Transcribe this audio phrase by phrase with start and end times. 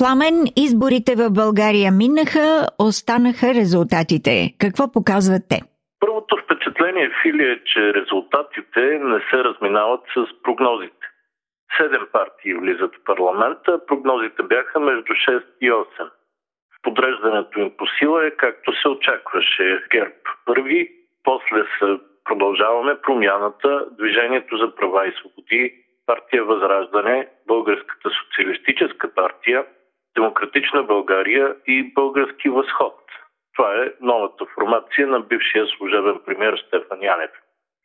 [0.00, 0.36] Пламен,
[0.66, 2.46] изборите в България минаха,
[2.88, 4.34] останаха резултатите.
[4.62, 5.58] Какво показват те?
[6.00, 8.80] Първото впечатление, Фили, е, че резултатите
[9.12, 11.06] не се разминават с прогнозите.
[11.76, 15.86] Седем партии влизат в парламента, прогнозите бяха между 6 и 8.
[16.82, 19.82] Подреждането им по сила е както се очакваше.
[19.92, 20.90] ГЕРБ първи,
[21.24, 25.74] после се продължаваме промяната, Движението за права и свободи,
[26.06, 29.64] партия Възраждане, Българската социалистическа партия–
[30.20, 32.98] Демократична България и Български възход.
[33.54, 37.30] Това е новата формация на бившия служебен премьер Стефан Янев.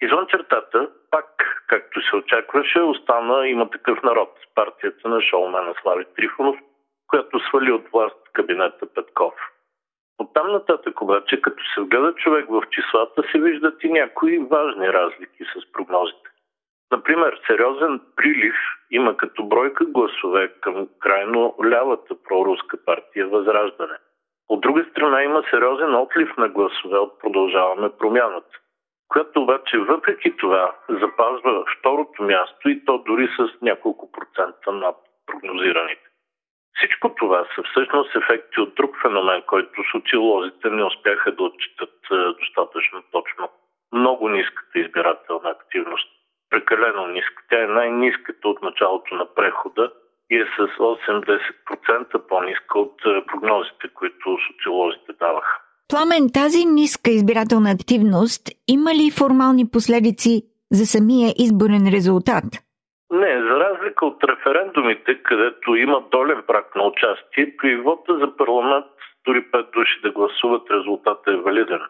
[0.01, 6.05] Извън чертата, пак, както се очакваше, остана има такъв народ с партията на шоумена Слави
[6.15, 6.55] Трифонов,
[7.07, 9.33] която свали от власт кабинета Петков.
[10.19, 14.93] От там нататък обаче, като се вгледа човек в числата, се виждат и някои важни
[14.93, 16.29] разлики с прогнозите.
[16.91, 18.55] Например, сериозен прилив
[18.91, 23.97] има като бройка гласове към крайно лявата проруска партия Възраждане.
[24.50, 28.58] От друга страна има сериозен отлив на гласове от Продължаваме промяната,
[29.08, 36.06] която обаче въпреки това запазва второто място и то дори с няколко процента над прогнозираните.
[36.75, 42.16] Всичко това са всъщност ефекти от друг феномен, който социолозите не успяха да отчитат е,
[42.16, 43.50] достатъчно точно.
[43.94, 46.14] Много ниската избирателна активност
[46.55, 47.43] прекалено ниска.
[47.49, 49.91] Тя е най-ниската от началото на прехода
[50.31, 55.61] и е с 8-10% по-ниска от е, прогнозите, които социолозите даваха.
[55.89, 62.45] Пламен, тази ниска избирателна активност има ли формални последици за самия изборен резултат?
[63.11, 68.85] Не, за разлика от референдумите, където има долен прак на участие, при вода за парламент
[69.25, 71.81] дори 5 души да гласуват, резултатът е валиден.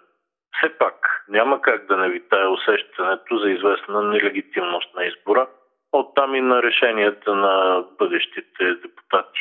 [0.58, 5.48] Все пак няма как да не витае усещането за известна нелегитимност на избора,
[5.92, 9.40] оттам и на решенията на бъдещите депутати.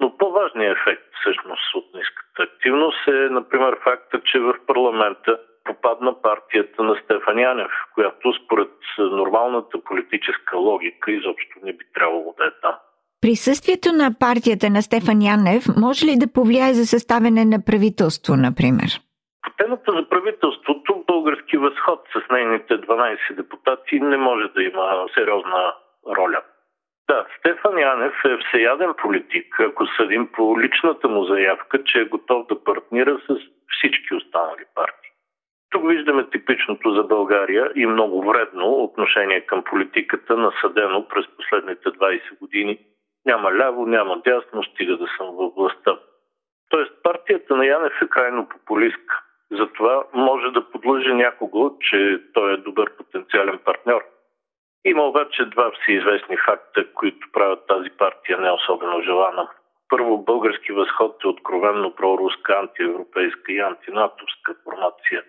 [0.00, 6.82] Но по-важният ефект всъщност от ниската активност е, например, факта, че в парламента попадна партията
[6.82, 12.74] на Стефан Янев, която според нормалната политическа логика изобщо не би трябвало да е там.
[13.20, 18.90] Присъствието на партията на Стефан Янев може ли да повлияе за съставяне на правителство, например?
[19.56, 25.74] Темата за правителството, български възход с нейните 12 депутати не може да има сериозна
[26.16, 26.42] роля.
[27.08, 32.46] Да, Стефан Янев е всеяден политик, ако съдим по личната му заявка, че е готов
[32.46, 33.36] да партнира с
[33.68, 35.10] всички останали партии.
[35.70, 42.38] Тук виждаме типичното за България и много вредно отношение към политиката, насъдено през последните 20
[42.38, 42.78] години.
[43.26, 45.98] Няма ляво, няма дясно, стига да съм във властта.
[46.70, 49.25] Тоест партията на Янев е крайно популистка.
[49.50, 54.02] Затова може да подлъжи някого, че той е добър потенциален партньор.
[54.84, 59.48] Има обаче два всеизвестни факта, които правят тази партия не особено желана.
[59.88, 65.22] Първо, български възход е откровенно проруска, антиевропейска и антинатовска формация.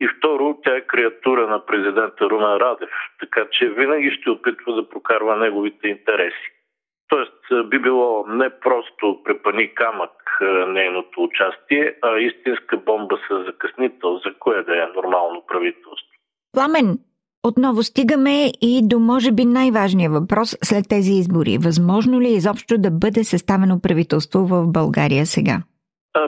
[0.00, 4.88] И второ, тя е креатура на президента Румен Радев, така че винаги ще опитва да
[4.88, 6.52] прокарва неговите интереси.
[7.08, 10.10] Тоест би било не просто препани камък
[10.68, 16.16] нейното участие, а истинска бомба с закъснител, за кое да е нормално правителство.
[16.52, 16.98] Пламен,
[17.44, 21.58] отново стигаме и до може би най-важния въпрос след тези избори.
[21.68, 25.56] Възможно ли е изобщо да бъде съставено правителство в България сега?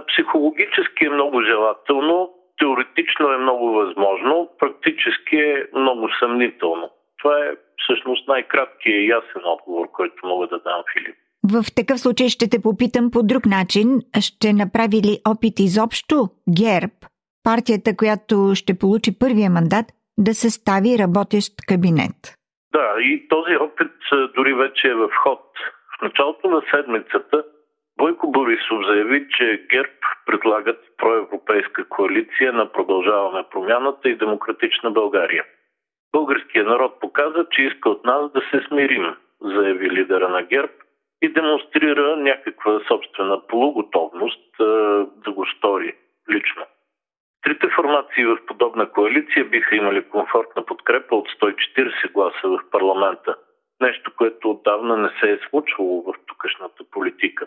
[0.08, 6.90] Психологически е много желателно, теоретично е много възможно, практически е много съмнително.
[7.18, 7.50] Това е
[7.82, 11.16] всъщност най-краткият и ясен отговор, който мога да дам, Филип.
[11.44, 13.86] В такъв случай ще те попитам по друг начин.
[14.20, 16.28] Ще направи ли опит изобщо
[16.60, 16.92] ГЕРБ,
[17.44, 19.86] партията, която ще получи първия мандат,
[20.18, 22.18] да състави работещ кабинет?
[22.72, 23.92] Да, и този опит
[24.36, 25.44] дори вече е в ход.
[25.98, 27.44] В началото на седмицата
[27.98, 35.44] Бойко Борисов заяви, че ГЕРБ предлагат проевропейска коалиция на Продължаваме промяната и Демократична България.
[36.12, 40.72] Българският народ показа, че иска от нас да се смирим, заяви лидера на ГЕРБ
[41.22, 44.56] и демонстрира някаква собствена полуготовност
[45.24, 45.96] да го стори
[46.30, 46.62] лично.
[47.42, 53.36] Трите формации в подобна коалиция биха имали комфортна подкрепа от 140 гласа в парламента.
[53.80, 57.46] Нещо, което отдавна не се е случвало в тукашната политика.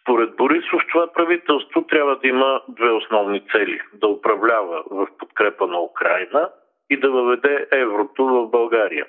[0.00, 3.80] Според Борис Борисов това правителство трябва да има две основни цели.
[3.94, 6.50] Да управлява в подкрепа на Украина
[6.90, 9.06] и да въведе еврото в България.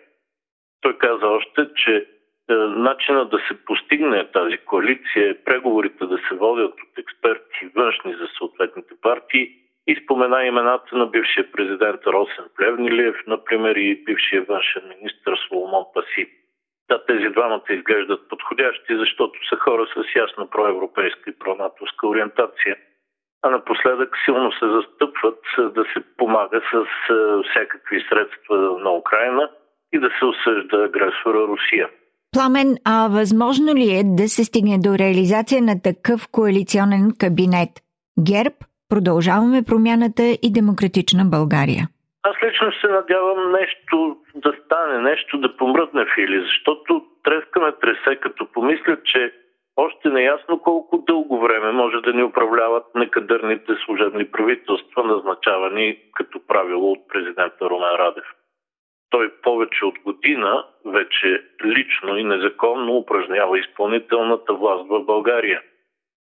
[0.82, 2.08] Той каза още, че
[2.50, 8.28] начина да се постигне тази коалиция е преговорите да се водят от експерти външни за
[8.38, 9.50] съответните партии
[9.88, 16.30] и спомена имената на бившия президент Росен Плевнилиев, например и бившия външен министр Соломон Паси.
[16.90, 22.78] Да, тези двамата изглеждат подходящи, защото са хора с ясно проевропейска и пронатовска ориентация,
[23.44, 26.86] а напоследък силно се застъпват да се помага с
[27.50, 29.50] всякакви средства на Украина
[29.94, 31.90] и да се осъжда агресора Русия.
[32.36, 37.72] Пламен, а възможно ли е да се стигне до реализация на такъв коалиционен кабинет?
[38.32, 38.58] ГЕРБ,
[38.92, 41.84] продължаваме промяната и демократична България.
[42.30, 46.92] Аз лично се надявам нещо да стане, нещо да помръдне Фили, защото
[47.24, 49.22] трескаме тресе, като помисля, че
[49.76, 56.92] още неясно колко дълго време може да ни управляват некадърните служебни правителства, назначавани като правило
[56.92, 58.28] от президента Румен Радев.
[59.16, 65.62] Той повече от година вече лично и незаконно упражнява изпълнителната власт в България–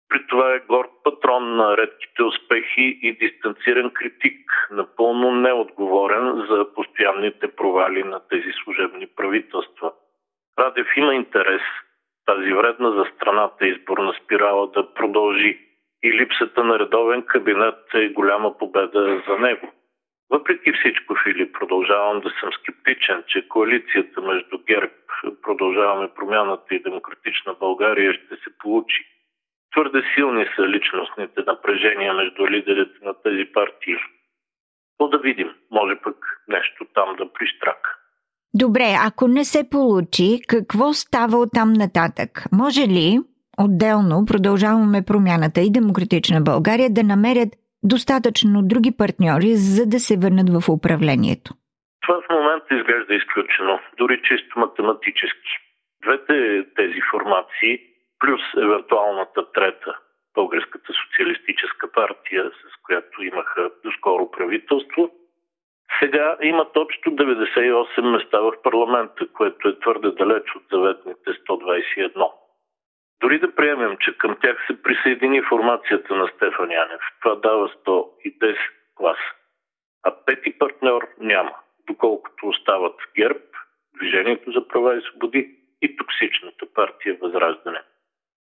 [0.09, 7.47] при това е горд патрон на редките успехи и дистанциран критик, напълно неотговорен за постоянните
[7.55, 9.91] провали на тези служебни правителства.
[10.59, 11.61] Радев има интерес
[12.25, 15.59] тази вредна за страната изборна спирала да продължи
[16.03, 19.71] и липсата на редовен кабинет е голяма победа за него.
[20.45, 24.93] Въпреки всичко, Филип, продължавам да съм скептичен, че коалицията между ГЕРБ,
[25.41, 29.01] продължаваме промяната и демократична България ще се получи.
[29.73, 33.95] Твърде силни са личностните напрежения между лидерите на тези партии.
[34.99, 36.17] Но да видим, може пък
[36.47, 37.89] нещо там да пристрака.
[38.53, 42.29] Добре, ако не се получи, какво става от там нататък?
[42.51, 43.19] Може ли
[43.57, 47.49] отделно продължаваме промяната и демократична България да намерят
[47.93, 51.49] достатъчно други партньори, за да се върнат в управлението?
[52.01, 55.51] Това в момента изглежда изключено, дори чисто математически.
[56.03, 57.79] Двете тези формации
[58.19, 59.93] плюс евентуалната трета
[60.35, 65.11] Българската социалистическа партия, с която имаха доскоро правителство,
[65.99, 72.31] сега имат общо 98 места в парламента, което е твърде далеч от заветните 121.
[73.21, 78.57] Дори да приемем, че към тях се присъедини формацията на Стефан Янев, това дава 110
[78.95, 79.31] класа.
[80.03, 81.51] А пети партньор няма,
[81.87, 83.39] доколкото остават ГЕРБ,
[83.97, 87.81] Движението за права и свободи и токсичната партия Възраждане.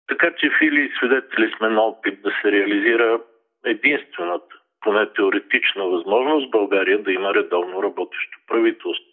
[0.08, 3.20] Така че, Фили, свидетели сме на опит да се реализира
[3.64, 9.10] единствената, поне теоретична възможност България да има редовно работещо правителство.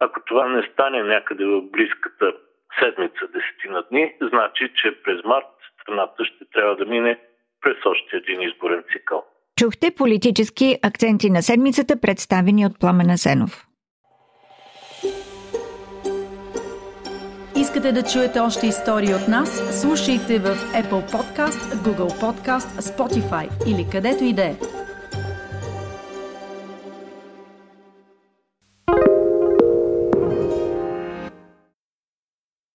[0.00, 2.36] Ако това не стане някъде в близката
[2.80, 5.46] седмица, десетина дни, значи, че през март
[5.82, 7.18] страната ще трябва да мине
[7.62, 9.24] през още един изборен цикъл.
[9.58, 13.66] Чухте политически акценти на седмицата, представени от Пламена Сенов.
[17.56, 19.80] Искате да чуете още истории от нас?
[19.80, 24.83] Слушайте в Apple Podcast, Google Podcast, Spotify или където и да е.